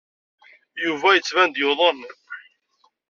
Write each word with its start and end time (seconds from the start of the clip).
Yuba 0.85 1.09
yettban-d 1.15 1.55
yuḍen. 1.61 1.99